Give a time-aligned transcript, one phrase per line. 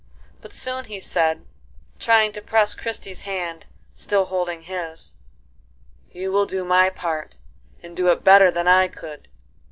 [0.41, 1.45] But soon he said,
[1.99, 5.15] trying to press Christie's hand, still holding his:
[6.11, 7.37] "You will do my part,
[7.83, 9.27] and do it better than I could.